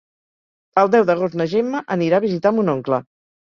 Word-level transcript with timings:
El 0.83 0.89
deu 0.95 1.05
d'agost 1.11 1.39
na 1.43 1.49
Gemma 1.53 1.85
anirà 1.99 2.21
a 2.23 2.27
visitar 2.29 2.57
mon 2.59 2.77
oncle. 2.79 3.05